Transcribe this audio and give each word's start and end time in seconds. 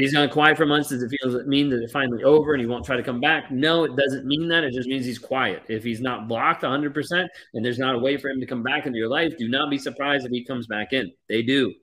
He's 0.00 0.12
gone 0.12 0.28
quiet 0.30 0.56
for 0.56 0.66
months. 0.66 0.88
Does 0.88 1.02
it 1.02 1.10
feel 1.10 1.44
mean 1.46 1.68
that 1.70 1.82
it's 1.82 1.92
finally 1.92 2.22
over 2.24 2.52
and 2.52 2.60
he 2.60 2.66
won't 2.66 2.84
try 2.84 2.96
to 2.96 3.02
come 3.02 3.20
back? 3.20 3.50
No, 3.50 3.84
it 3.84 3.96
doesn't 3.96 4.26
mean 4.26 4.48
that. 4.48 4.64
It 4.64 4.72
just 4.72 4.88
means 4.88 5.04
he's 5.04 5.18
quiet. 5.18 5.62
If 5.68 5.84
he's 5.84 6.00
not 6.00 6.28
blocked 6.28 6.62
100% 6.62 7.28
and 7.54 7.64
there's 7.64 7.78
not 7.78 7.94
a 7.94 7.98
way 7.98 8.16
for 8.16 8.28
him 8.28 8.40
to 8.40 8.46
come 8.46 8.62
back 8.62 8.86
into 8.86 8.98
your 8.98 9.08
life, 9.08 9.36
do 9.38 9.48
not 9.48 9.70
be 9.70 9.78
surprised 9.78 10.24
if 10.24 10.32
he 10.32 10.44
comes 10.44 10.66
back 10.66 10.92
in. 10.92 11.12
They 11.28 11.42
do. 11.42 11.74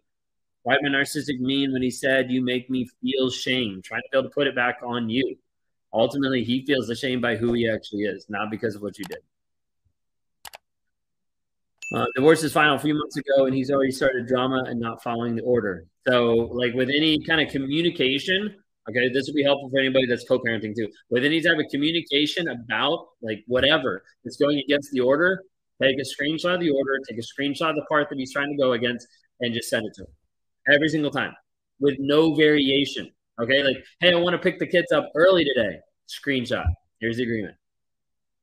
Why 0.64 0.76
did 0.82 0.92
narcissistic 0.92 1.40
mean 1.40 1.72
when 1.72 1.82
he 1.82 1.92
said, 1.92 2.30
You 2.30 2.44
make 2.44 2.70
me 2.70 2.90
feel 3.02 3.30
shame, 3.30 3.82
trying 3.84 4.02
to 4.02 4.10
be 4.12 4.18
able 4.18 4.30
to 4.30 4.34
put 4.34 4.48
it 4.48 4.56
back 4.56 4.80
on 4.84 5.10
you? 5.10 5.38
Ultimately, 5.94 6.44
he 6.44 6.66
feels 6.66 6.88
the 6.88 6.96
shame 6.96 7.22
by 7.22 7.38
who 7.38 7.54
he 7.54 7.70
actually 7.70 8.02
is, 8.02 8.26
not 8.30 8.52
because 8.52 8.76
of 8.76 8.82
what 8.82 9.00
you 9.00 9.06
did. 9.06 9.20
Uh, 11.94 12.06
divorce 12.16 12.44
is 12.44 12.52
final 12.52 12.76
a 12.76 12.80
few 12.80 12.94
months 12.94 13.16
ago, 13.16 13.46
and 13.46 13.56
he's 13.56 13.72
already 13.72 13.92
started 13.92 14.28
drama 14.28 14.64
and 14.68 14.80
not 14.80 15.02
following 15.02 15.36
the 15.36 15.42
order. 15.44 15.86
So, 16.08 16.34
like 16.54 16.74
with 16.74 16.90
any 16.90 17.24
kind 17.24 17.40
of 17.40 17.50
communication, 17.50 18.56
okay, 18.90 19.10
this 19.14 19.28
would 19.28 19.36
be 19.36 19.44
helpful 19.44 19.70
for 19.70 19.80
anybody 19.80 20.06
that's 20.06 20.28
co-parenting 20.28 20.76
too. 20.76 20.90
With 21.10 21.24
any 21.24 21.42
type 21.42 21.58
of 21.58 21.66
communication 21.72 22.50
about 22.50 23.08
like 23.22 23.44
whatever 23.48 24.04
that's 24.26 24.36
going 24.36 24.60
against 24.60 24.92
the 24.92 25.00
order, 25.00 25.42
take 25.82 25.96
a 25.98 26.02
screenshot 26.02 26.56
of 26.56 26.60
the 26.60 26.72
order, 26.72 27.00
take 27.08 27.20
a 27.20 27.42
screenshot 27.42 27.70
of 27.70 27.76
the 27.78 27.86
part 27.88 28.10
that 28.10 28.18
he's 28.18 28.34
trying 28.34 28.52
to 28.52 28.58
go 28.62 28.74
against, 28.74 29.08
and 29.40 29.54
just 29.54 29.70
send 29.70 29.86
it 29.86 29.94
to 29.96 30.04
him 30.04 30.74
every 30.74 30.90
single 30.90 31.12
time 31.12 31.34
with 31.80 31.96
no 32.00 32.36
variation. 32.36 33.10
Okay, 33.40 33.64
like, 33.64 33.78
hey, 34.02 34.12
I 34.12 34.16
want 34.16 34.34
to 34.34 34.40
pick 34.40 34.60
the 34.60 34.68
kids 34.68 34.92
up 34.92 35.10
early 35.16 35.46
today. 35.46 35.78
Screenshot. 36.10 36.66
Here's 37.00 37.18
the 37.18 37.24
agreement. 37.24 37.56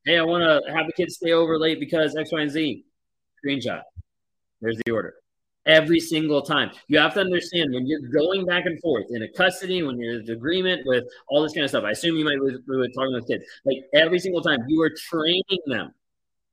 Hey, 0.06 0.18
I 0.18 0.22
want 0.22 0.42
to 0.44 0.72
have 0.72 0.86
the 0.86 0.92
kids 0.92 1.16
stay 1.16 1.32
over 1.32 1.58
late 1.58 1.80
because 1.80 2.16
X, 2.16 2.30
Y, 2.32 2.40
and 2.40 2.50
Z 2.50 2.84
screenshot. 3.44 3.82
There's 4.60 4.78
the 4.84 4.92
order. 4.92 5.14
Every 5.66 5.98
single 5.98 6.42
time. 6.42 6.70
You 6.88 6.98
have 6.98 7.14
to 7.14 7.20
understand 7.20 7.72
when 7.72 7.86
you're 7.86 8.00
going 8.00 8.44
back 8.44 8.66
and 8.66 8.78
forth 8.80 9.06
in 9.10 9.22
a 9.22 9.28
custody, 9.28 9.82
when 9.82 9.98
you're 9.98 10.20
in 10.20 10.30
agreement 10.30 10.82
with 10.84 11.04
all 11.28 11.42
this 11.42 11.54
kind 11.54 11.64
of 11.64 11.70
stuff. 11.70 11.84
I 11.84 11.92
assume 11.92 12.16
you 12.16 12.24
might 12.24 12.38
be 12.38 12.92
talking 12.94 13.14
with 13.14 13.26
kids. 13.26 13.44
Like 13.64 13.78
every 13.94 14.18
single 14.18 14.42
time, 14.42 14.60
you 14.68 14.82
are 14.82 14.90
training 14.90 15.60
them. 15.66 15.94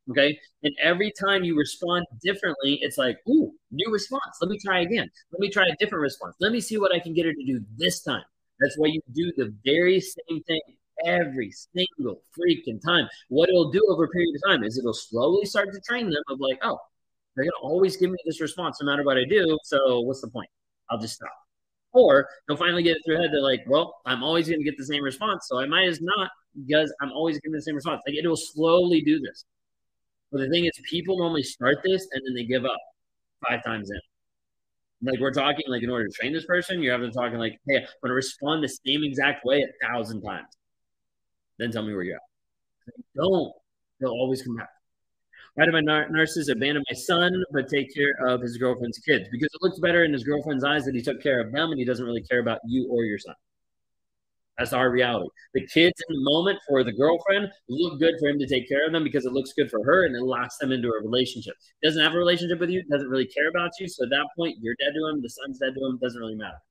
Okay. 0.09 0.37
And 0.63 0.73
every 0.81 1.11
time 1.19 1.43
you 1.43 1.57
respond 1.57 2.05
differently, 2.23 2.79
it's 2.81 2.97
like, 2.97 3.17
ooh, 3.29 3.51
new 3.71 3.91
response. 3.91 4.37
Let 4.41 4.49
me 4.49 4.57
try 4.63 4.81
again. 4.81 5.09
Let 5.31 5.39
me 5.39 5.49
try 5.49 5.67
a 5.67 5.75
different 5.77 6.01
response. 6.01 6.35
Let 6.39 6.51
me 6.51 6.61
see 6.61 6.77
what 6.77 6.93
I 6.93 6.99
can 6.99 7.13
get 7.13 7.25
her 7.25 7.33
to 7.33 7.45
do 7.45 7.61
this 7.77 8.01
time. 8.01 8.23
That's 8.59 8.77
why 8.77 8.87
you 8.87 9.01
do 9.13 9.31
the 9.37 9.53
very 9.65 9.99
same 9.99 10.41
thing 10.43 10.61
every 11.05 11.51
single 11.51 12.21
freaking 12.37 12.81
time. 12.85 13.07
What 13.29 13.49
it'll 13.49 13.71
do 13.71 13.83
over 13.89 14.05
a 14.05 14.09
period 14.09 14.35
of 14.35 14.41
time 14.49 14.63
is 14.63 14.77
it'll 14.77 14.93
slowly 14.93 15.45
start 15.45 15.73
to 15.73 15.79
train 15.87 16.09
them 16.09 16.23
of 16.29 16.39
like, 16.39 16.59
oh, 16.63 16.79
they're 17.35 17.45
gonna 17.45 17.63
always 17.63 17.97
give 17.97 18.11
me 18.11 18.17
this 18.25 18.41
response 18.41 18.79
no 18.81 18.91
matter 18.91 19.03
what 19.03 19.17
I 19.17 19.23
do. 19.25 19.57
So 19.63 20.01
what's 20.01 20.21
the 20.21 20.29
point? 20.29 20.49
I'll 20.89 20.99
just 20.99 21.15
stop. 21.15 21.31
Or 21.93 22.27
they'll 22.47 22.57
finally 22.57 22.83
get 22.83 22.97
it 22.97 23.03
through 23.05 23.17
head. 23.17 23.29
They're 23.31 23.41
like, 23.41 23.63
well, 23.67 23.95
I'm 24.05 24.23
always 24.23 24.49
gonna 24.49 24.63
get 24.63 24.77
the 24.77 24.85
same 24.85 25.03
response, 25.03 25.47
so 25.47 25.59
I 25.59 25.65
might 25.65 25.87
as 25.87 26.01
not 26.01 26.29
because 26.65 26.93
I'm 27.01 27.11
always 27.11 27.37
getting 27.39 27.53
the 27.53 27.61
same 27.61 27.75
response. 27.75 28.01
Like 28.05 28.15
it 28.15 28.27
will 28.27 28.35
slowly 28.37 29.01
do 29.01 29.19
this. 29.19 29.45
But 30.31 30.39
the 30.39 30.49
thing 30.49 30.65
is, 30.65 30.71
people 30.89 31.17
normally 31.17 31.43
start 31.43 31.77
this 31.83 32.07
and 32.13 32.21
then 32.25 32.33
they 32.35 32.45
give 32.45 32.65
up 32.65 32.77
five 33.47 33.63
times 33.63 33.89
in. 33.91 33.99
Like 35.03 35.19
we're 35.19 35.33
talking, 35.33 35.65
like 35.67 35.83
in 35.83 35.89
order 35.89 36.07
to 36.07 36.13
train 36.13 36.31
this 36.31 36.45
person, 36.45 36.81
you 36.81 36.91
have 36.91 37.01
to 37.01 37.11
talking 37.11 37.39
like, 37.39 37.59
hey, 37.67 37.77
I'm 37.77 37.85
gonna 38.01 38.13
respond 38.13 38.63
the 38.63 38.69
same 38.69 39.03
exact 39.03 39.45
way 39.45 39.61
a 39.61 39.87
thousand 39.87 40.21
times. 40.21 40.47
Then 41.59 41.71
tell 41.71 41.83
me 41.83 41.93
where 41.93 42.03
you're 42.03 42.15
at. 42.15 42.21
Don't. 43.15 43.53
They'll 43.99 44.09
always 44.09 44.41
come 44.41 44.55
back. 44.55 44.69
Why 45.55 45.65
did 45.65 45.73
my 45.73 45.81
narcissist 45.81 46.49
abandon 46.49 46.83
my 46.89 46.95
son 46.95 47.43
but 47.51 47.67
take 47.67 47.93
care 47.93 48.13
of 48.25 48.41
his 48.41 48.57
girlfriend's 48.57 48.99
kids? 48.99 49.27
Because 49.31 49.49
it 49.53 49.61
looks 49.61 49.79
better 49.79 50.05
in 50.05 50.13
his 50.13 50.23
girlfriend's 50.23 50.63
eyes 50.63 50.85
that 50.85 50.95
he 50.95 51.01
took 51.01 51.21
care 51.21 51.41
of 51.41 51.51
them 51.51 51.71
and 51.71 51.79
he 51.79 51.85
doesn't 51.85 52.05
really 52.05 52.23
care 52.23 52.39
about 52.39 52.59
you 52.65 52.87
or 52.89 53.03
your 53.03 53.19
son. 53.19 53.35
That's 54.57 54.73
our 54.73 54.91
reality. 54.91 55.27
The 55.53 55.67
kids 55.67 56.01
in 56.07 56.15
the 56.15 56.21
moment 56.21 56.59
for 56.67 56.83
the 56.83 56.91
girlfriend 56.91 57.49
look 57.67 57.99
good 57.99 58.15
for 58.19 58.29
him 58.29 58.39
to 58.39 58.47
take 58.47 58.69
care 58.69 58.85
of 58.85 58.93
them 58.93 59.03
because 59.03 59.25
it 59.25 59.33
looks 59.33 59.53
good 59.53 59.69
for 59.69 59.83
her 59.83 60.05
and 60.05 60.15
it 60.15 60.21
locks 60.21 60.57
them 60.57 60.71
into 60.71 60.89
a 60.89 61.01
relationship. 61.01 61.55
Doesn't 61.83 62.01
have 62.01 62.13
a 62.13 62.17
relationship 62.17 62.59
with 62.59 62.69
you, 62.69 62.83
doesn't 62.83 63.09
really 63.09 63.27
care 63.27 63.49
about 63.49 63.71
you. 63.79 63.87
So 63.87 64.03
at 64.03 64.09
that 64.11 64.27
point, 64.37 64.57
you're 64.61 64.75
dead 64.79 64.93
to 64.93 65.07
him, 65.09 65.21
the 65.21 65.29
son's 65.29 65.57
dead 65.57 65.73
to 65.73 65.85
him, 65.85 65.97
doesn't 66.01 66.19
really 66.19 66.35
matter. 66.35 66.61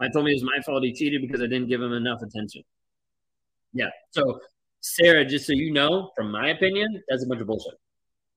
I 0.00 0.08
told 0.08 0.24
me 0.24 0.32
it 0.32 0.36
was 0.36 0.44
my 0.44 0.62
fault 0.64 0.82
he 0.82 0.94
cheated 0.94 1.20
because 1.20 1.42
I 1.42 1.46
didn't 1.46 1.68
give 1.68 1.82
him 1.82 1.92
enough 1.92 2.22
attention. 2.22 2.62
Yeah. 3.72 3.90
So 4.10 4.40
Sarah, 4.80 5.24
just 5.24 5.46
so 5.46 5.52
you 5.52 5.72
know, 5.72 6.10
from 6.16 6.30
my 6.30 6.48
opinion, 6.48 7.02
that's 7.08 7.24
a 7.24 7.26
bunch 7.26 7.40
of 7.40 7.46
bullshit. 7.46 7.74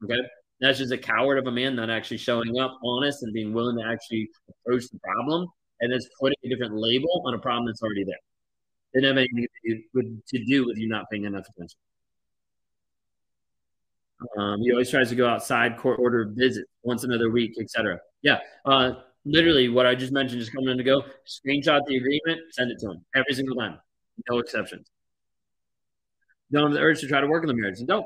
Okay. 0.03 0.19
That's 0.59 0.77
just 0.77 0.91
a 0.91 0.97
coward 0.97 1.37
of 1.39 1.47
a 1.47 1.51
man 1.51 1.75
not 1.75 1.89
actually 1.89 2.17
showing 2.17 2.59
up 2.59 2.77
honest 2.83 3.23
and 3.23 3.33
being 3.33 3.53
willing 3.53 3.77
to 3.77 3.85
actually 3.85 4.29
approach 4.49 4.83
the 4.89 4.99
problem 4.99 5.47
and 5.81 5.91
that's 5.91 6.07
putting 6.19 6.37
a 6.45 6.49
different 6.49 6.75
label 6.75 7.23
on 7.25 7.33
a 7.33 7.39
problem 7.39 7.65
that's 7.65 7.81
already 7.81 8.03
there. 8.03 8.19
It 8.93 9.01
didn't 9.01 9.17
have 9.17 9.25
anything 9.65 9.83
to 10.27 10.45
do 10.45 10.65
with 10.65 10.77
you 10.77 10.87
not 10.87 11.05
paying 11.11 11.25
enough 11.25 11.45
attention. 11.49 11.77
Um, 14.37 14.61
he 14.61 14.71
always 14.71 14.89
tries 14.89 15.09
to 15.09 15.15
go 15.15 15.27
outside 15.27 15.77
court 15.77 15.99
order 15.99 16.31
visit 16.33 16.65
once 16.83 17.03
another 17.03 17.29
week, 17.29 17.55
etc. 17.59 17.99
Yeah. 18.21 18.39
Uh, 18.63 18.93
literally 19.25 19.67
what 19.69 19.85
I 19.85 19.95
just 19.95 20.13
mentioned, 20.13 20.39
just 20.39 20.53
coming 20.53 20.69
in 20.69 20.77
to 20.77 20.83
go 20.83 21.01
screenshot 21.27 21.81
the 21.87 21.97
agreement, 21.97 22.39
send 22.51 22.71
it 22.71 22.79
to 22.79 22.91
him 22.91 23.05
every 23.15 23.33
single 23.33 23.55
time. 23.55 23.79
No 24.29 24.39
exceptions. 24.39 24.87
Don't 26.53 26.63
have 26.65 26.73
the 26.73 26.79
urge 26.79 27.01
to 27.01 27.07
try 27.07 27.19
to 27.19 27.27
work 27.27 27.41
on 27.43 27.47
the 27.47 27.55
marriage. 27.55 27.79
And 27.79 27.87
don't 27.87 28.05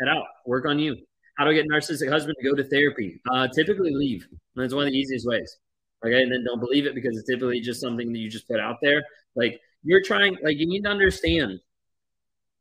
head 0.00 0.08
out, 0.08 0.24
work 0.46 0.64
on 0.66 0.78
you. 0.78 0.96
How 1.36 1.44
to 1.44 1.52
get 1.52 1.66
narcissistic 1.68 2.10
husband 2.10 2.36
to 2.40 2.48
go 2.48 2.56
to 2.56 2.64
therapy? 2.64 3.20
Uh, 3.30 3.46
typically 3.48 3.94
leave. 3.94 4.26
That's 4.56 4.72
one 4.72 4.86
of 4.86 4.92
the 4.92 4.98
easiest 4.98 5.26
ways. 5.26 5.58
Okay, 6.04 6.22
and 6.22 6.32
then 6.32 6.44
don't 6.44 6.60
believe 6.60 6.86
it 6.86 6.94
because 6.94 7.16
it's 7.16 7.28
typically 7.28 7.60
just 7.60 7.80
something 7.80 8.12
that 8.12 8.18
you 8.18 8.30
just 8.30 8.48
put 8.48 8.60
out 8.60 8.76
there. 8.80 9.02
Like 9.36 9.60
you're 9.82 10.02
trying, 10.02 10.36
like 10.42 10.58
you 10.58 10.66
need 10.66 10.84
to 10.84 10.90
understand. 10.90 11.60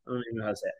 I 0.07 0.11
don't 0.11 0.23
even 0.27 0.39
know 0.39 0.45
how 0.45 0.51
to 0.51 0.57
say 0.57 0.67
it. 0.67 0.73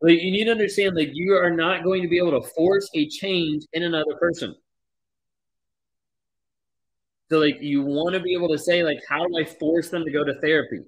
Like 0.00 0.22
you 0.22 0.30
need 0.30 0.44
to 0.44 0.52
understand, 0.52 0.96
like 0.96 1.10
you 1.12 1.34
are 1.34 1.50
not 1.50 1.84
going 1.84 2.02
to 2.02 2.08
be 2.08 2.18
able 2.18 2.40
to 2.40 2.48
force 2.50 2.88
a 2.94 3.08
change 3.08 3.64
in 3.72 3.82
another 3.82 4.14
person. 4.18 4.54
So 7.30 7.38
like 7.38 7.58
you 7.60 7.82
want 7.82 8.14
to 8.14 8.20
be 8.20 8.32
able 8.32 8.48
to 8.48 8.58
say, 8.58 8.82
like, 8.82 9.00
how 9.08 9.26
do 9.26 9.36
I 9.38 9.44
force 9.44 9.90
them 9.90 10.04
to 10.04 10.10
go 10.10 10.24
to 10.24 10.40
therapy? 10.40 10.80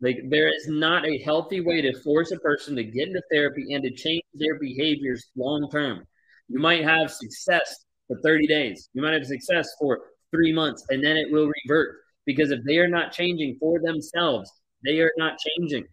Like 0.00 0.18
there 0.28 0.48
is 0.48 0.66
not 0.68 1.06
a 1.06 1.18
healthy 1.18 1.60
way 1.60 1.82
to 1.82 2.00
force 2.02 2.30
a 2.32 2.38
person 2.38 2.74
to 2.76 2.84
get 2.84 3.08
into 3.08 3.22
therapy 3.30 3.74
and 3.74 3.82
to 3.82 3.90
change 3.90 4.22
their 4.34 4.58
behaviors 4.58 5.26
long 5.36 5.68
term. 5.70 6.04
You 6.48 6.58
might 6.58 6.84
have 6.84 7.12
success 7.12 7.84
for 8.08 8.18
30 8.22 8.46
days. 8.46 8.88
You 8.94 9.02
might 9.02 9.12
have 9.12 9.26
success 9.26 9.68
for 9.78 10.00
three 10.30 10.52
months, 10.52 10.84
and 10.90 11.04
then 11.04 11.16
it 11.16 11.30
will 11.30 11.50
revert 11.64 11.96
because 12.24 12.50
if 12.50 12.60
they 12.64 12.78
are 12.78 12.88
not 12.88 13.12
changing 13.12 13.56
for 13.60 13.80
themselves, 13.80 14.50
they 14.84 15.00
are 15.00 15.12
not 15.16 15.38
changing. 15.38 15.84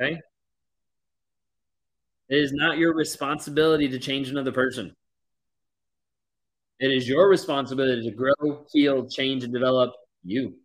Okay? 0.00 0.20
It 2.28 2.38
is 2.38 2.52
not 2.52 2.78
your 2.78 2.94
responsibility 2.94 3.88
to 3.90 3.98
change 3.98 4.30
another 4.30 4.52
person. 4.52 4.94
It 6.82 6.90
is 6.90 7.08
your 7.08 7.28
responsibility 7.28 8.02
to 8.10 8.10
grow, 8.10 8.66
heal, 8.72 9.08
change, 9.08 9.44
and 9.44 9.52
develop 9.52 9.92
you. 10.24 10.56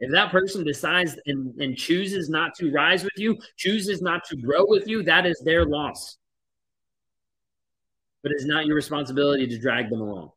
If 0.00 0.10
that 0.10 0.32
person 0.32 0.64
decides 0.64 1.16
and, 1.26 1.54
and 1.60 1.76
chooses 1.76 2.28
not 2.28 2.52
to 2.56 2.72
rise 2.72 3.04
with 3.04 3.12
you, 3.16 3.38
chooses 3.56 4.02
not 4.02 4.24
to 4.24 4.36
grow 4.36 4.66
with 4.66 4.88
you, 4.88 5.04
that 5.04 5.24
is 5.24 5.40
their 5.44 5.66
loss. 5.66 6.18
But 8.24 8.32
it's 8.32 8.44
not 8.44 8.66
your 8.66 8.74
responsibility 8.74 9.46
to 9.46 9.56
drag 9.56 9.88
them 9.88 10.00
along. 10.00 10.32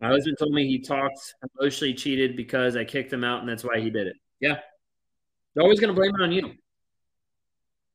My 0.00 0.10
husband 0.10 0.36
told 0.38 0.52
me 0.52 0.68
he 0.68 0.78
talked 0.78 1.34
emotionally 1.58 1.94
cheated 1.94 2.36
because 2.36 2.76
I 2.76 2.84
kicked 2.84 3.12
him 3.12 3.24
out 3.24 3.40
and 3.40 3.48
that's 3.48 3.64
why 3.64 3.80
he 3.80 3.90
did 3.90 4.06
it. 4.06 4.16
Yeah. 4.38 4.58
They're 5.54 5.64
always 5.64 5.80
going 5.80 5.92
to 5.92 6.00
blame 6.00 6.12
it 6.16 6.22
on 6.22 6.30
you. 6.30 6.52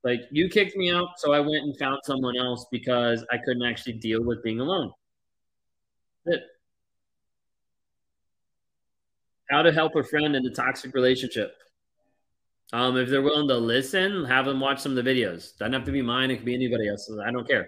Like 0.07 0.21
you 0.31 0.47
kicked 0.47 0.77
me 0.77 0.89
out, 0.89 1.09
so 1.17 1.33
I 1.33 1.41
went 1.41 1.65
and 1.65 1.77
found 1.77 1.99
someone 2.05 2.37
else 2.37 2.65
because 2.71 3.25
I 3.29 3.37
couldn't 3.39 3.65
actually 3.65 3.97
deal 3.99 4.23
with 4.23 4.41
being 4.41 4.61
alone. 4.61 4.93
It. 6.25 6.43
How 9.49 9.63
to 9.63 9.71
help 9.73 9.97
a 9.97 10.03
friend 10.03 10.33
in 10.33 10.45
a 10.45 10.49
toxic 10.49 10.93
relationship. 10.93 11.53
Um, 12.71 12.95
if 12.95 13.09
they're 13.09 13.21
willing 13.21 13.49
to 13.49 13.57
listen, 13.57 14.23
have 14.23 14.45
them 14.45 14.61
watch 14.61 14.79
some 14.79 14.97
of 14.97 15.03
the 15.03 15.11
videos. 15.11 15.57
Doesn't 15.57 15.73
have 15.73 15.83
to 15.83 15.91
be 15.91 16.01
mine. 16.01 16.31
It 16.31 16.37
could 16.37 16.45
be 16.45 16.55
anybody 16.55 16.87
else. 16.87 17.11
I 17.25 17.31
don't 17.31 17.45
care. 17.45 17.67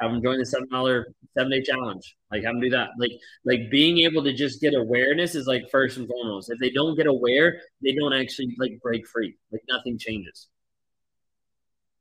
Have 0.00 0.10
them 0.10 0.20
join 0.20 0.40
the 0.40 0.46
seven 0.46 0.68
dollar 0.68 1.14
seven 1.34 1.52
day 1.52 1.62
challenge. 1.62 2.16
Like 2.32 2.42
have 2.42 2.54
them 2.54 2.60
do 2.60 2.70
that. 2.70 2.88
Like 2.98 3.12
like 3.44 3.70
being 3.70 3.98
able 3.98 4.24
to 4.24 4.32
just 4.32 4.60
get 4.60 4.74
awareness 4.74 5.36
is 5.36 5.46
like 5.46 5.70
first 5.70 5.96
and 5.96 6.08
foremost. 6.08 6.50
If 6.50 6.58
they 6.58 6.70
don't 6.70 6.96
get 6.96 7.06
aware, 7.06 7.60
they 7.84 7.92
don't 7.92 8.14
actually 8.14 8.56
like 8.58 8.80
break 8.82 9.06
free. 9.06 9.36
Like 9.52 9.62
nothing 9.68 9.96
changes. 9.96 10.48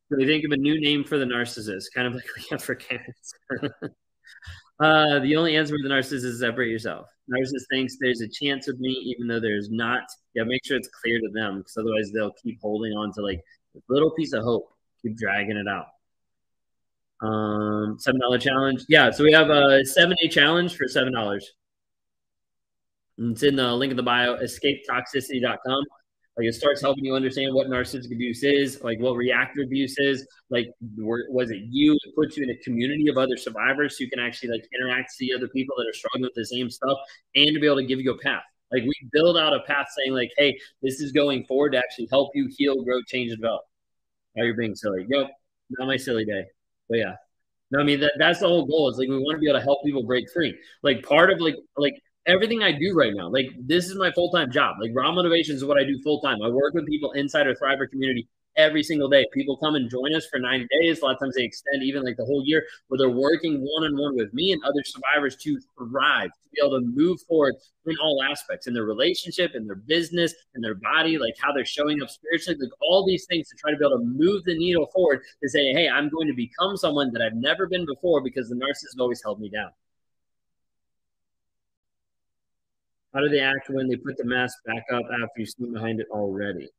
So 0.09 0.17
think 0.17 0.45
of 0.45 0.51
a 0.51 0.57
new 0.57 0.79
name 0.79 1.03
for 1.03 1.17
the 1.17 1.25
narcissist, 1.25 1.85
kind 1.93 2.07
of 2.07 2.13
like 2.13 2.25
we 2.35 2.43
have 2.51 2.63
for 2.63 2.75
cancer. 2.75 3.11
uh, 4.79 5.19
the 5.19 5.35
only 5.35 5.57
answer 5.57 5.73
for 5.73 5.87
the 5.87 5.93
narcissist 5.93 6.23
is 6.23 6.39
separate 6.39 6.69
yourself. 6.69 7.07
Narcissist 7.29 7.65
thinks 7.69 7.97
there's 7.99 8.21
a 8.21 8.27
chance 8.27 8.69
of 8.69 8.79
me, 8.79 8.89
even 8.89 9.27
though 9.27 9.41
there's 9.41 9.69
not. 9.69 10.03
Yeah, 10.33 10.43
make 10.43 10.65
sure 10.65 10.77
it's 10.77 10.89
clear 11.01 11.19
to 11.19 11.29
them, 11.33 11.57
because 11.57 11.75
otherwise 11.77 12.11
they'll 12.13 12.33
keep 12.41 12.59
holding 12.61 12.93
on 12.93 13.11
to 13.13 13.21
like 13.21 13.41
a 13.75 13.79
little 13.89 14.11
piece 14.11 14.31
of 14.33 14.43
hope. 14.43 14.69
Keep 15.01 15.17
dragging 15.17 15.57
it 15.57 15.67
out. 15.67 15.87
Um, 17.21 17.97
seven 17.99 18.21
dollar 18.21 18.37
challenge. 18.37 18.85
Yeah, 18.87 19.11
so 19.11 19.23
we 19.23 19.33
have 19.33 19.49
a 19.49 19.83
seven 19.83 20.15
day 20.21 20.29
challenge 20.29 20.77
for 20.77 20.87
seven 20.87 21.11
dollars. 21.11 21.51
It's 23.17 23.43
in 23.43 23.55
the 23.55 23.73
link 23.73 23.91
in 23.91 23.97
the 23.97 24.03
bio, 24.03 24.37
escapetoxicity.com. 24.37 25.83
Like 26.37 26.45
it 26.45 26.53
starts 26.53 26.81
helping 26.81 27.03
you 27.03 27.15
understand 27.15 27.53
what 27.55 27.67
narcissistic 27.67 28.13
abuse 28.13 28.43
is, 28.43 28.79
like 28.83 28.99
what 28.99 29.15
reactive 29.15 29.65
abuse 29.65 29.95
is. 29.97 30.25
Like, 30.51 30.67
was 30.79 31.49
it 31.49 31.61
you? 31.69 31.93
It 31.93 32.15
puts 32.15 32.37
you 32.37 32.43
in 32.43 32.51
a 32.51 32.57
community 32.57 33.07
of 33.09 33.17
other 33.17 33.35
survivors 33.37 33.97
so 33.97 34.03
you 34.03 34.09
can 34.09 34.19
actually 34.19 34.49
like 34.49 34.67
interact, 34.79 35.11
see 35.11 35.33
other 35.35 35.47
people 35.47 35.75
that 35.77 35.87
are 35.89 35.93
struggling 35.93 36.21
with 36.23 36.33
the 36.35 36.45
same 36.45 36.69
stuff, 36.69 36.97
and 37.35 37.53
to 37.55 37.59
be 37.59 37.65
able 37.65 37.77
to 37.77 37.85
give 37.85 37.99
you 37.99 38.11
a 38.11 38.17
path. 38.19 38.43
Like 38.71 38.83
we 38.83 38.93
build 39.11 39.35
out 39.37 39.53
a 39.53 39.61
path 39.61 39.87
saying 39.97 40.13
like, 40.13 40.29
hey, 40.37 40.59
this 40.83 40.99
is 40.99 41.11
going 41.11 41.45
forward 41.45 41.71
to 41.71 41.79
actually 41.79 42.07
help 42.11 42.29
you 42.35 42.47
heal, 42.55 42.83
grow, 42.83 43.01
change, 43.07 43.31
and 43.31 43.41
develop. 43.41 43.63
Now 44.35 44.43
you're 44.43 44.55
being 44.55 44.75
silly. 44.75 45.05
Yep, 45.09 45.31
not 45.71 45.87
my 45.87 45.97
silly 45.97 46.25
day. 46.25 46.43
But 46.87 46.99
yeah. 46.99 47.15
No, 47.71 47.79
I 47.79 47.83
mean 47.83 47.99
that 47.99 48.13
that's 48.19 48.39
the 48.39 48.47
whole 48.47 48.65
goal. 48.65 48.89
Is 48.89 48.97
like 48.97 49.09
we 49.09 49.17
want 49.17 49.35
to 49.35 49.39
be 49.39 49.49
able 49.49 49.59
to 49.59 49.65
help 49.65 49.83
people 49.83 50.03
break 50.03 50.29
free. 50.31 50.57
Like 50.83 51.03
part 51.03 51.31
of 51.31 51.39
like 51.41 51.55
like 51.75 51.95
everything 52.27 52.61
I 52.61 52.71
do 52.73 52.93
right 52.93 53.13
now. 53.15 53.29
Like 53.29 53.47
this 53.59 53.85
is 53.85 53.95
my 53.95 54.11
full 54.11 54.31
time 54.31 54.51
job. 54.51 54.75
Like 54.81 54.91
raw 54.93 55.11
motivation 55.11 55.55
is 55.55 55.65
what 55.65 55.79
I 55.79 55.83
do 55.83 55.99
full 56.03 56.21
time. 56.21 56.37
I 56.43 56.49
work 56.49 56.73
with 56.73 56.85
people 56.85 57.13
inside 57.13 57.47
our 57.47 57.55
Thriver 57.55 57.89
community 57.89 58.27
every 58.57 58.83
single 58.83 59.07
day. 59.07 59.25
People 59.33 59.55
come 59.57 59.75
and 59.75 59.89
join 59.89 60.13
us 60.15 60.25
for 60.25 60.39
90 60.39 60.67
days. 60.81 60.99
A 60.99 61.05
lot 61.05 61.13
of 61.13 61.19
times 61.19 61.35
they 61.35 61.43
extend 61.43 61.83
even 61.83 62.03
like 62.03 62.17
the 62.17 62.25
whole 62.25 62.43
year 62.45 62.63
where 62.87 62.97
they're 62.97 63.09
working 63.09 63.61
one 63.61 63.83
on 63.83 63.95
one 63.95 64.15
with 64.15 64.33
me 64.33 64.51
and 64.51 64.61
other 64.63 64.83
survivors 64.83 65.35
to 65.37 65.59
thrive, 65.77 66.29
to 66.31 66.49
be 66.51 66.59
able 66.65 66.79
to 66.79 66.85
move 66.85 67.19
forward 67.27 67.55
in 67.85 67.95
all 68.03 68.21
aspects 68.23 68.67
in 68.67 68.73
their 68.73 68.83
relationship, 68.83 69.51
in 69.53 69.65
their 69.65 69.75
business, 69.75 70.33
in 70.55 70.61
their 70.61 70.75
body, 70.75 71.17
like 71.17 71.35
how 71.39 71.53
they're 71.53 71.65
showing 71.65 72.01
up 72.01 72.09
spiritually, 72.09 72.57
like 72.59 72.71
all 72.81 73.05
these 73.05 73.25
things 73.25 73.47
to 73.47 73.55
try 73.55 73.71
to 73.71 73.77
be 73.77 73.85
able 73.85 73.99
to 73.99 74.03
move 74.03 74.43
the 74.43 74.57
needle 74.57 74.87
forward 74.87 75.21
to 75.41 75.49
say, 75.49 75.71
hey, 75.71 75.87
I'm 75.87 76.09
going 76.09 76.27
to 76.27 76.33
become 76.33 76.75
someone 76.77 77.13
that 77.13 77.21
I've 77.21 77.35
never 77.35 77.67
been 77.67 77.85
before 77.85 78.21
because 78.21 78.49
the 78.49 78.55
narcissist 78.55 78.99
always 78.99 79.21
held 79.23 79.39
me 79.39 79.49
down. 79.49 79.69
How 83.13 83.21
do 83.21 83.29
they 83.29 83.39
act 83.39 83.69
when 83.69 83.87
they 83.87 83.95
put 83.95 84.17
the 84.17 84.25
mask 84.25 84.57
back 84.65 84.83
up 84.93 85.03
after 85.11 85.31
you 85.37 85.45
sneak 85.45 85.73
behind 85.73 85.99
it 85.99 86.07
already? 86.11 86.69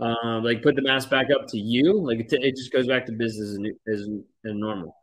Um, 0.00 0.42
like 0.42 0.62
put 0.62 0.76
the 0.76 0.82
mask 0.82 1.10
back 1.10 1.26
up 1.30 1.46
to 1.48 1.58
you. 1.58 2.00
Like 2.00 2.20
it, 2.20 2.32
it 2.32 2.56
just 2.56 2.72
goes 2.72 2.86
back 2.86 3.06
to 3.06 3.12
business 3.12 3.50
as, 3.50 4.00
as, 4.00 4.08
as 4.44 4.54
normal. 4.54 4.96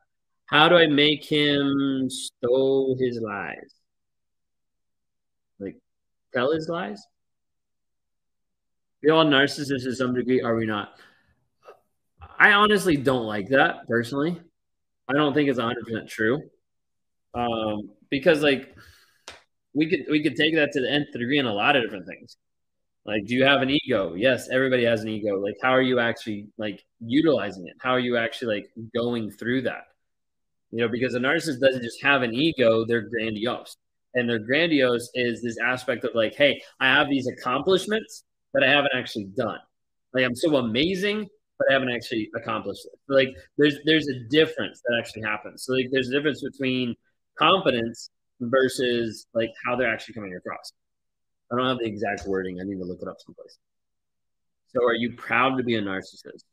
How 0.46 0.68
do 0.68 0.76
I 0.76 0.88
make 0.88 1.24
him 1.24 2.10
stow 2.10 2.96
his 3.00 3.20
lies? 3.22 3.74
Like 5.60 5.78
tell 6.34 6.52
his 6.52 6.68
lies? 6.68 7.06
We 9.02 9.10
all 9.10 9.26
narcissists 9.26 9.84
to 9.84 9.96
some 9.96 10.14
degree, 10.14 10.42
are 10.42 10.56
we 10.56 10.66
not? 10.66 10.94
I 12.38 12.54
honestly 12.54 12.98
don't 12.98 13.26
like 13.26 13.50
that 13.50 13.88
personally. 13.88 14.40
I 15.08 15.14
don't 15.14 15.34
think 15.34 15.50
it's 15.50 15.60
100% 15.60 16.08
true. 16.08 16.42
Um, 17.34 17.92
because 18.10 18.44
like 18.44 18.76
we 19.74 19.90
could 19.90 20.06
we 20.10 20.22
could 20.22 20.36
take 20.36 20.56
that 20.56 20.72
to 20.74 20.82
the 20.82 20.92
nth 20.92 21.12
degree 21.14 21.40
in 21.40 21.46
a 21.46 21.54
lot 21.54 21.76
of 21.76 21.84
different 21.84 22.08
things. 22.08 22.38
Like, 23.06 23.26
do 23.26 23.34
you 23.34 23.44
have 23.46 23.62
an 23.62 23.70
ego? 23.72 24.14
Yes, 24.14 24.48
everybody 24.50 24.84
has 24.84 25.02
an 25.02 25.10
ego. 25.10 25.40
Like, 25.40 25.56
how 25.62 25.72
are 25.72 25.82
you 25.82 26.00
actually 26.00 26.50
like 26.58 26.84
utilizing 27.00 27.68
it? 27.68 27.76
How 27.80 27.92
are 27.92 28.00
you 28.00 28.18
actually 28.18 28.56
like 28.56 28.70
going 28.96 29.32
through 29.32 29.64
that? 29.64 29.86
You 30.72 30.80
know, 30.80 30.88
because 30.88 31.16
a 31.16 31.20
narcissist 31.20 31.60
doesn't 31.60 31.84
just 31.84 32.02
have 32.04 32.22
an 32.22 32.34
ego; 32.34 32.86
they're 32.86 33.10
grandiose, 33.10 33.76
and 34.14 34.30
their 34.30 34.40
grandiose 34.40 35.10
is 35.16 35.42
this 35.42 35.58
aspect 35.58 36.04
of 36.04 36.12
like, 36.14 36.36
hey, 36.36 36.62
I 36.80 36.88
have 36.88 37.10
these 37.10 37.28
accomplishments 37.28 38.24
that 38.54 38.64
I 38.64 38.70
haven't 38.70 38.92
actually 38.96 39.26
done. 39.36 39.60
Like, 40.14 40.26
I'm 40.26 40.36
so 40.36 40.58
amazing, 40.58 41.28
but 41.58 41.68
I 41.70 41.74
haven't 41.74 41.92
actually 41.92 42.30
accomplished 42.36 42.86
it. 42.86 43.00
Like, 43.08 43.30
there's 43.58 43.78
there's 43.86 44.08
a 44.10 44.30
difference 44.30 44.82
that 44.86 44.98
actually 45.00 45.24
happens. 45.24 45.66
So, 45.66 45.74
like, 45.74 45.88
there's 45.92 46.10
a 46.10 46.12
difference 46.12 46.44
between 46.44 46.96
confidence 47.38 48.12
versus 48.42 49.28
like 49.34 49.52
how 49.66 49.76
they're 49.76 49.92
actually 49.92 50.16
coming 50.16 50.36
across. 50.36 50.74
I 51.52 51.58
don't 51.58 51.68
have 51.68 51.80
the 51.80 51.86
exact 51.86 52.28
wording. 52.28 52.60
I 52.60 52.64
need 52.64 52.80
to 52.80 52.86
look 52.86 53.02
it 53.02 53.08
up 53.08 53.18
someplace. 53.20 53.58
So, 54.70 54.84
are 54.86 54.94
you 54.94 55.16
proud 55.16 55.58
to 55.58 55.64
be 55.64 55.76
a 55.76 55.82
narcissist? 55.82 56.44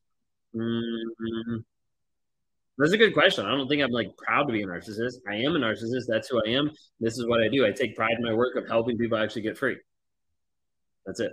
Mm-hmm. 0.54 1.56
That's 2.78 2.92
a 2.92 2.96
good 2.96 3.12
question. 3.12 3.44
I 3.44 3.50
don't 3.50 3.68
think 3.68 3.82
I'm 3.82 3.90
like 3.90 4.16
proud 4.16 4.44
to 4.44 4.52
be 4.52 4.62
a 4.62 4.66
narcissist. 4.66 5.16
I 5.28 5.36
am 5.36 5.56
a 5.56 5.58
narcissist. 5.58 6.04
That's 6.08 6.28
who 6.28 6.40
I 6.44 6.50
am. 6.50 6.70
This 7.00 7.18
is 7.18 7.26
what 7.26 7.40
I 7.40 7.48
do. 7.48 7.66
I 7.66 7.72
take 7.72 7.96
pride 7.96 8.14
in 8.16 8.24
my 8.24 8.32
work 8.32 8.56
of 8.56 8.68
helping 8.68 8.98
people 8.98 9.18
actually 9.18 9.42
get 9.42 9.58
free. 9.58 9.76
That's 11.06 11.20
it. 11.20 11.32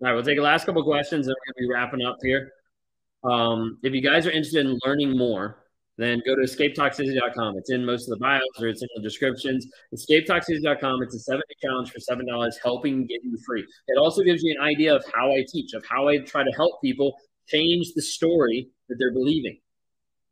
All 0.00 0.08
right, 0.08 0.14
we'll 0.14 0.24
take 0.24 0.36
the 0.36 0.42
last 0.42 0.64
couple 0.64 0.82
questions 0.82 1.26
and 1.26 1.34
we're 1.34 1.52
going 1.52 1.58
to 1.58 1.68
be 1.68 1.72
wrapping 1.72 2.06
up 2.06 2.16
here. 2.22 2.52
Um, 3.22 3.78
if 3.82 3.92
you 3.92 4.00
guys 4.00 4.26
are 4.26 4.30
interested 4.30 4.64
in 4.66 4.78
learning 4.84 5.16
more, 5.16 5.62
then 6.00 6.22
go 6.24 6.34
to 6.34 6.42
escapetoxicity.com. 6.42 7.58
It's 7.58 7.70
in 7.70 7.84
most 7.84 8.04
of 8.04 8.18
the 8.18 8.24
bios 8.24 8.42
or 8.58 8.68
it's 8.68 8.82
in 8.82 8.88
the 8.96 9.02
descriptions. 9.02 9.66
Escapetoxicity.com. 9.94 11.02
It's 11.02 11.14
a 11.14 11.18
seven 11.18 11.42
day 11.48 11.68
challenge 11.68 11.90
for 11.90 11.98
$7 11.98 12.52
helping 12.62 13.06
get 13.06 13.22
you 13.22 13.36
free. 13.46 13.66
It 13.88 13.98
also 13.98 14.22
gives 14.22 14.42
you 14.42 14.56
an 14.58 14.64
idea 14.64 14.94
of 14.94 15.04
how 15.14 15.30
I 15.32 15.44
teach, 15.48 15.74
of 15.74 15.84
how 15.88 16.08
I 16.08 16.18
try 16.18 16.44
to 16.44 16.50
help 16.52 16.80
people 16.82 17.16
change 17.48 17.92
the 17.94 18.02
story 18.02 18.68
that 18.88 18.96
they're 18.98 19.12
believing. 19.12 19.58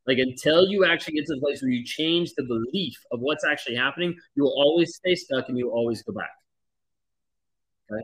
Like 0.07 0.19
until 0.19 0.67
you 0.69 0.87
actually 0.87 1.15
get 1.15 1.27
to 1.27 1.35
the 1.35 1.41
place 1.41 1.61
where 1.61 1.71
you 1.71 1.85
change 1.85 2.33
the 2.35 2.45
belief 2.45 2.97
of 3.13 3.21
what's 3.21 3.45
actually 3.45 3.77
happening, 3.77 4.17
you 4.35 4.45
will 4.45 4.57
always 4.57 4.97
stay 4.97 5.15
stuck 5.15 5.49
and 5.49 5.59
you 5.59 5.67
will 5.67 5.75
always 5.75 6.03
go 6.03 6.15
back. 6.15 6.31
Okay. 7.93 8.03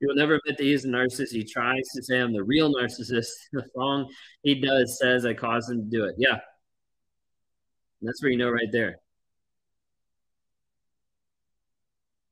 He 0.00 0.06
will 0.06 0.16
never 0.16 0.34
admit 0.34 0.58
that 0.58 0.64
he's 0.64 0.84
a 0.84 0.88
narcissist. 0.88 1.30
He 1.30 1.44
tries 1.44 1.88
to 1.94 2.02
say 2.02 2.20
I'm 2.20 2.32
the 2.32 2.42
real 2.42 2.74
narcissist. 2.74 3.28
The 3.52 3.64
wrong 3.76 4.10
he 4.42 4.60
does 4.60 4.98
says 4.98 5.24
I 5.24 5.34
caused 5.34 5.70
him 5.70 5.88
to 5.88 5.96
do 5.96 6.04
it. 6.04 6.16
Yeah, 6.18 6.40
that's 8.06 8.22
where 8.22 8.30
you 8.30 8.38
know 8.38 8.50
right 8.50 8.70
there. 8.72 8.98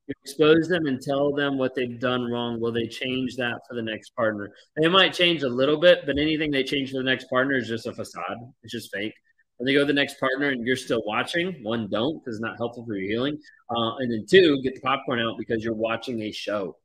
You 0.07 0.13
expose 0.21 0.67
them 0.67 0.85
and 0.85 1.01
tell 1.01 1.31
them 1.33 1.57
what 1.57 1.75
they've 1.75 1.99
done 1.99 2.29
wrong. 2.29 2.59
Will 2.59 2.73
they 2.73 2.87
change 2.87 3.37
that 3.37 3.61
for 3.67 3.73
the 3.73 3.81
next 3.81 4.09
partner? 4.15 4.51
They 4.75 4.89
might 4.89 5.13
change 5.13 5.43
a 5.43 5.49
little 5.49 5.79
bit, 5.79 5.99
but 6.05 6.17
anything 6.17 6.51
they 6.51 6.63
change 6.63 6.91
for 6.91 6.97
the 6.97 7.03
next 7.03 7.29
partner 7.29 7.55
is 7.55 7.69
just 7.69 7.87
a 7.87 7.93
facade. 7.93 8.37
It's 8.63 8.73
just 8.73 8.93
fake. 8.93 9.13
When 9.57 9.65
they 9.65 9.73
go 9.73 9.79
to 9.79 9.85
the 9.85 9.93
next 9.93 10.19
partner 10.19 10.49
and 10.49 10.65
you're 10.65 10.75
still 10.75 11.03
watching, 11.05 11.63
one, 11.63 11.89
don't 11.89 12.19
because 12.19 12.35
it's 12.35 12.43
not 12.43 12.57
helpful 12.57 12.85
for 12.85 12.95
your 12.95 13.09
healing. 13.09 13.37
Uh, 13.69 13.95
and 13.97 14.11
then 14.11 14.25
two, 14.29 14.61
get 14.61 14.75
the 14.75 14.81
popcorn 14.81 15.21
out 15.21 15.37
because 15.37 15.63
you're 15.63 15.73
watching 15.73 16.21
a 16.23 16.31
show. 16.31 16.75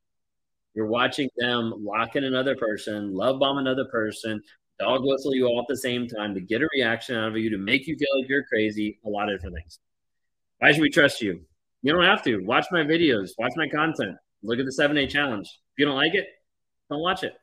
You're 0.73 0.87
watching 0.87 1.29
them 1.35 1.73
lock 1.77 2.15
in 2.15 2.23
another 2.23 2.55
person, 2.55 3.13
love 3.13 3.39
bomb 3.39 3.57
another 3.57 3.85
person, 3.85 4.41
dog 4.79 5.01
whistle 5.03 5.35
you 5.35 5.45
all 5.45 5.59
at 5.59 5.67
the 5.67 5.77
same 5.77 6.07
time 6.07 6.33
to 6.33 6.41
get 6.41 6.61
a 6.61 6.67
reaction 6.73 7.15
out 7.15 7.29
of 7.29 7.37
you, 7.37 7.49
to 7.49 7.57
make 7.57 7.87
you 7.87 7.95
feel 7.97 8.07
like 8.17 8.29
you're 8.29 8.45
crazy, 8.45 8.99
a 9.05 9.09
lot 9.09 9.29
of 9.29 9.37
different 9.37 9.55
things. 9.55 9.79
Why 10.59 10.71
should 10.71 10.81
we 10.81 10.89
trust 10.89 11.21
you? 11.21 11.41
You 11.81 11.93
don't 11.93 12.03
have 12.03 12.23
to. 12.23 12.43
Watch 12.45 12.65
my 12.71 12.83
videos, 12.83 13.31
watch 13.37 13.53
my 13.55 13.67
content, 13.67 14.17
look 14.43 14.59
at 14.59 14.65
the 14.65 14.71
seven 14.71 14.95
day 14.95 15.07
challenge. 15.07 15.47
If 15.47 15.79
you 15.79 15.85
don't 15.85 15.95
like 15.95 16.15
it, 16.15 16.27
don't 16.89 17.01
watch 17.01 17.23
it. 17.23 17.33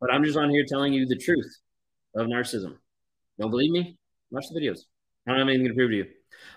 But 0.00 0.12
I'm 0.12 0.24
just 0.24 0.36
on 0.36 0.50
here 0.50 0.64
telling 0.68 0.92
you 0.92 1.06
the 1.06 1.16
truth 1.16 1.58
of 2.14 2.26
narcissism. 2.26 2.76
Don't 3.38 3.50
believe 3.50 3.70
me? 3.70 3.96
Watch 4.30 4.46
the 4.52 4.60
videos. 4.60 4.80
I 5.26 5.32
don't 5.32 5.40
have 5.40 5.48
anything 5.48 5.68
to 5.68 5.74
prove 5.74 5.90
to 5.90 5.96
you. 5.96 6.06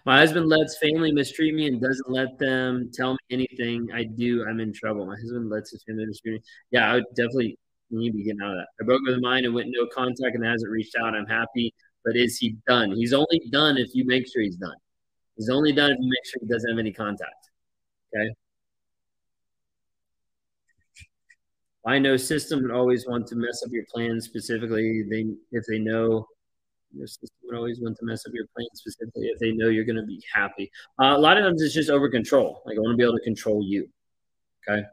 My 0.05 0.19
husband 0.19 0.47
lets 0.47 0.77
family 0.77 1.11
mistreat 1.11 1.55
me 1.55 1.67
and 1.67 1.81
doesn't 1.81 2.09
let 2.09 2.37
them 2.37 2.91
tell 2.93 3.13
me 3.13 3.19
anything 3.31 3.89
I 3.93 4.03
do. 4.03 4.45
I'm 4.47 4.59
in 4.59 4.73
trouble. 4.73 5.05
My 5.05 5.15
husband 5.15 5.49
lets 5.49 5.71
his 5.71 5.83
family 5.83 6.05
mistreat 6.05 6.35
me. 6.35 6.41
Yeah, 6.71 6.91
I 6.91 6.95
would 6.95 7.05
definitely 7.15 7.57
need 7.99 8.13
to 8.13 8.23
get 8.23 8.37
out 8.41 8.51
of 8.51 8.57
that. 8.57 8.67
I 8.79 8.85
broke 8.85 9.01
with 9.05 9.19
mine 9.21 9.45
and 9.45 9.53
went 9.53 9.69
no 9.69 9.85
contact 9.87 10.35
and 10.35 10.45
hasn't 10.45 10.71
reached 10.71 10.95
out. 10.95 11.15
I'm 11.15 11.25
happy, 11.25 11.73
but 12.05 12.15
is 12.15 12.37
he 12.37 12.55
done? 12.67 12.91
He's 12.91 13.13
only 13.13 13.41
done 13.51 13.77
if 13.77 13.89
you 13.93 14.05
make 14.05 14.25
sure 14.31 14.41
he's 14.41 14.57
done. 14.57 14.75
He's 15.37 15.49
only 15.49 15.71
done 15.71 15.91
if 15.91 15.97
you 15.99 16.09
make 16.09 16.25
sure 16.25 16.39
he 16.41 16.47
doesn't 16.47 16.69
have 16.69 16.79
any 16.79 16.91
contact. 16.91 17.49
Okay. 18.15 18.29
I 21.85 21.97
know 21.97 22.15
system 22.15 22.61
would 22.61 22.71
always 22.71 23.07
want 23.07 23.27
to 23.27 23.35
mess 23.35 23.63
up 23.65 23.71
your 23.71 23.85
plans 23.91 24.25
specifically. 24.25 25.03
They 25.09 25.25
if 25.51 25.65
they 25.67 25.79
know 25.79 26.27
your 26.93 27.07
system 27.07 27.37
would 27.43 27.57
always 27.57 27.79
want 27.79 27.97
to 27.97 28.05
mess 28.05 28.25
up 28.27 28.33
your 28.33 28.45
plans 28.55 28.69
specifically 28.73 29.27
if 29.27 29.39
they 29.39 29.51
know 29.51 29.69
you're 29.69 29.85
going 29.85 29.95
to 29.95 30.05
be 30.05 30.21
happy. 30.33 30.69
Uh, 31.01 31.15
a 31.15 31.17
lot 31.17 31.37
of 31.37 31.43
times 31.43 31.61
it's 31.61 31.73
just 31.73 31.89
over 31.89 32.09
control. 32.09 32.61
Like 32.65 32.77
I 32.77 32.81
want 32.81 32.93
to 32.93 32.97
be 32.97 33.03
able 33.03 33.17
to 33.17 33.23
control 33.23 33.63
you. 33.65 33.89
Okay. 34.69 34.83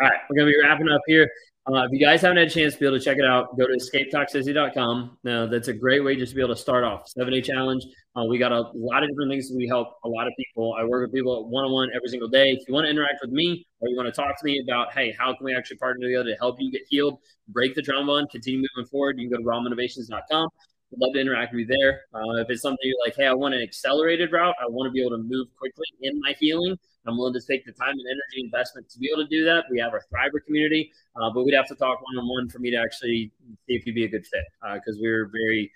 All 0.00 0.08
right, 0.08 0.20
we're 0.28 0.36
gonna 0.36 0.50
be 0.50 0.58
wrapping 0.62 0.88
up 0.88 1.00
here. 1.06 1.30
Uh, 1.68 1.82
if 1.84 1.90
you 1.90 1.98
guys 1.98 2.20
haven't 2.20 2.36
had 2.36 2.46
a 2.46 2.50
chance 2.50 2.74
to 2.74 2.80
be 2.80 2.86
able 2.86 2.98
to 2.98 3.04
check 3.04 3.18
it 3.18 3.24
out, 3.24 3.58
go 3.58 3.66
to 3.66 3.72
escapetoxicity.com. 3.72 5.18
Now, 5.24 5.46
that's 5.46 5.66
a 5.66 5.72
great 5.72 6.04
way 6.04 6.14
just 6.14 6.30
to 6.30 6.36
be 6.36 6.42
able 6.42 6.54
to 6.54 6.60
start 6.60 6.84
off. 6.84 7.08
Seven 7.08 7.32
day 7.32 7.40
challenge. 7.40 7.84
Uh, 8.14 8.24
we 8.24 8.38
got 8.38 8.52
a 8.52 8.70
lot 8.74 9.02
of 9.02 9.08
different 9.08 9.32
things. 9.32 9.50
We 9.52 9.66
help 9.66 9.88
a 10.04 10.08
lot 10.08 10.28
of 10.28 10.32
people. 10.38 10.76
I 10.78 10.84
work 10.84 11.06
with 11.06 11.14
people 11.14 11.48
one 11.48 11.64
on 11.64 11.72
one 11.72 11.88
every 11.96 12.08
single 12.08 12.28
day. 12.28 12.52
If 12.52 12.68
you 12.68 12.74
want 12.74 12.84
to 12.84 12.90
interact 12.90 13.18
with 13.20 13.32
me 13.32 13.66
or 13.80 13.88
you 13.88 13.96
want 13.96 14.06
to 14.06 14.12
talk 14.12 14.38
to 14.38 14.44
me 14.44 14.62
about, 14.62 14.92
hey, 14.92 15.16
how 15.18 15.34
can 15.34 15.44
we 15.44 15.56
actually 15.56 15.78
partner 15.78 16.06
together 16.06 16.30
to 16.30 16.36
help 16.36 16.56
you 16.60 16.70
get 16.70 16.82
healed, 16.88 17.18
break 17.48 17.74
the 17.74 17.82
trauma 17.82 18.14
and 18.14 18.30
continue 18.30 18.64
moving 18.76 18.88
forward, 18.88 19.18
you 19.18 19.28
can 19.28 19.42
go 19.42 19.42
to 19.42 19.48
rawmotivations.com. 19.48 20.48
I'd 20.92 20.98
love 21.00 21.14
to 21.14 21.20
interact 21.20 21.52
with 21.52 21.68
you 21.68 21.76
there. 21.80 22.02
Uh, 22.14 22.36
if 22.42 22.46
it's 22.48 22.62
something 22.62 22.78
you're 22.82 22.96
like, 23.04 23.16
hey, 23.16 23.26
I 23.26 23.34
want 23.34 23.54
an 23.54 23.62
accelerated 23.62 24.30
route, 24.30 24.54
I 24.60 24.66
want 24.68 24.88
to 24.88 24.92
be 24.92 25.00
able 25.00 25.16
to 25.16 25.22
move 25.22 25.48
quickly 25.58 25.86
in 26.02 26.20
my 26.20 26.34
healing, 26.38 26.76
I'm 27.08 27.16
willing 27.16 27.34
to 27.34 27.40
take 27.40 27.64
the 27.64 27.72
time 27.72 27.92
and 27.92 28.06
energy 28.06 28.44
investment 28.44 28.88
to 28.90 28.98
be 28.98 29.10
able 29.12 29.24
to 29.24 29.28
do 29.28 29.44
that. 29.44 29.64
We 29.70 29.78
have 29.80 29.92
our 29.92 30.02
Thriver 30.12 30.44
community, 30.44 30.92
uh, 31.20 31.30
but 31.30 31.44
we'd 31.44 31.54
have 31.54 31.68
to 31.68 31.74
talk 31.74 32.00
one 32.02 32.18
on 32.18 32.28
one 32.28 32.48
for 32.48 32.58
me 32.58 32.70
to 32.70 32.76
actually 32.76 33.30
see 33.66 33.74
if 33.74 33.86
you'd 33.86 33.94
be 33.94 34.04
a 34.04 34.08
good 34.08 34.26
fit 34.26 34.44
because 34.74 34.96
uh, 34.96 35.00
we're 35.00 35.26
very, 35.26 35.72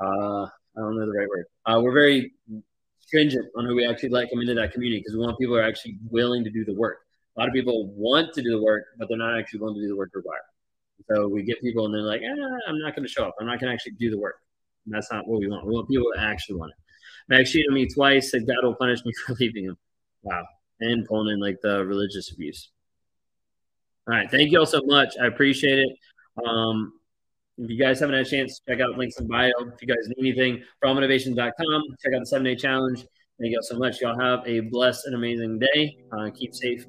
uh, 0.00 0.44
I 0.44 0.80
don't 0.80 0.96
know 0.96 1.06
the 1.06 1.18
right 1.18 1.28
word. 1.28 1.46
Uh, 1.66 1.80
we're 1.82 1.92
very 1.92 2.32
stringent 3.00 3.46
on 3.56 3.66
who 3.66 3.74
we 3.74 3.86
actually 3.86 4.08
let 4.08 4.30
come 4.30 4.40
into 4.40 4.54
that 4.54 4.72
community 4.72 5.00
because 5.00 5.14
we 5.14 5.20
want 5.20 5.38
people 5.38 5.54
who 5.54 5.60
are 5.60 5.64
actually 5.64 5.98
willing 6.10 6.44
to 6.44 6.50
do 6.50 6.64
the 6.64 6.74
work. 6.74 6.98
A 7.36 7.40
lot 7.40 7.48
of 7.48 7.54
people 7.54 7.86
want 7.94 8.32
to 8.34 8.42
do 8.42 8.50
the 8.50 8.62
work, 8.62 8.84
but 8.98 9.08
they're 9.08 9.18
not 9.18 9.38
actually 9.38 9.60
willing 9.60 9.76
to 9.76 9.82
do 9.82 9.88
the 9.88 9.96
work 9.96 10.10
required. 10.14 10.40
So 11.10 11.28
we 11.28 11.42
get 11.42 11.60
people 11.60 11.86
and 11.86 11.94
they're 11.94 12.02
like, 12.02 12.22
eh, 12.22 12.68
I'm 12.68 12.78
not 12.78 12.94
going 12.94 13.06
to 13.06 13.12
show 13.12 13.24
up. 13.24 13.34
I'm 13.40 13.46
not 13.46 13.60
going 13.60 13.68
to 13.68 13.74
actually 13.74 13.92
do 13.92 14.10
the 14.10 14.18
work. 14.18 14.36
And 14.86 14.94
that's 14.94 15.10
not 15.12 15.26
what 15.26 15.40
we 15.40 15.48
want. 15.48 15.66
We 15.66 15.74
want 15.74 15.88
people 15.88 16.06
to 16.14 16.20
actually 16.20 16.56
want 16.56 16.72
it. 16.72 16.76
Max 17.28 17.50
cheated 17.50 17.72
me 17.72 17.86
twice. 17.86 18.30
Said 18.30 18.46
God 18.46 18.62
will 18.62 18.74
punish 18.74 19.04
me 19.04 19.12
for 19.26 19.34
leaving 19.34 19.64
him. 19.64 19.76
Wow. 20.22 20.44
And 20.82 21.06
pulling 21.06 21.34
in 21.34 21.40
like 21.40 21.60
the 21.62 21.84
religious 21.84 22.32
abuse. 22.32 22.70
All 24.08 24.14
right. 24.14 24.28
Thank 24.30 24.50
you 24.50 24.58
all 24.58 24.66
so 24.66 24.82
much. 24.84 25.14
I 25.20 25.26
appreciate 25.26 25.78
it. 25.78 25.96
Um, 26.44 26.92
if 27.58 27.70
you 27.70 27.78
guys 27.78 28.00
haven't 28.00 28.16
had 28.16 28.26
a 28.26 28.28
chance, 28.28 28.60
check 28.68 28.80
out 28.80 28.98
links 28.98 29.18
in 29.20 29.28
bio. 29.28 29.52
If 29.60 29.80
you 29.80 29.86
guys 29.86 30.08
need 30.16 30.36
anything, 30.36 30.64
rawmotivation.com. 30.84 31.82
Check 32.02 32.14
out 32.14 32.20
the 32.20 32.26
seven 32.26 32.44
day 32.44 32.56
challenge. 32.56 33.04
Thank 33.40 33.52
you 33.52 33.58
all 33.58 33.62
so 33.62 33.78
much. 33.78 34.00
Y'all 34.00 34.18
have 34.18 34.46
a 34.46 34.60
blessed 34.60 35.06
and 35.06 35.14
amazing 35.14 35.60
day. 35.60 35.96
Uh, 36.10 36.30
keep 36.30 36.54
safe 36.54 36.84